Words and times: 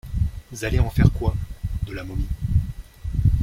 Z’allez 0.51 0.79
en 0.79 0.89
faire 0.89 1.11
quoi, 1.13 1.35
de 1.85 1.93
la 1.93 2.03
momie? 2.03 2.25